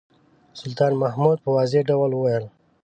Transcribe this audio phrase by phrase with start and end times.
[0.59, 2.45] سلطان مسعود په واضح ډول وویل.